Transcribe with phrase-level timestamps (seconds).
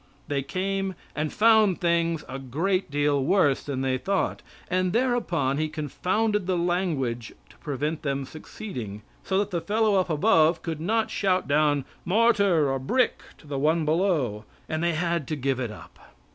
[0.29, 5.69] They came, and found things a great deal worse than they thought, and thereupon He
[5.69, 11.11] confounded the language to prevent them succeeding, so that the fellow up above could not
[11.11, 15.69] shout down "mortar" or "brick" to the one below, and they had to give it
[15.69, 15.99] up.